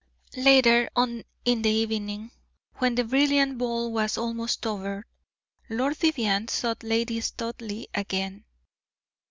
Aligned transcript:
Later 0.35 0.89
on 0.95 1.25
in 1.45 1.61
the 1.61 1.69
evening, 1.69 2.31
when 2.77 2.95
the 2.95 3.03
brilliant 3.03 3.59
ball 3.59 3.91
was 3.93 4.17
almost 4.17 4.65
over, 4.65 5.05
Lord 5.69 5.95
Vivianne 5.95 6.47
sought 6.47 6.81
Lady 6.81 7.21
Studleigh 7.21 7.85
again. 7.93 8.45